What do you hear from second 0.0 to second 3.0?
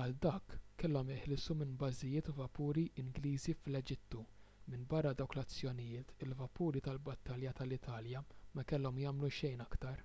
għal dak kellhom jeħilsu minn bażijiet u vapuri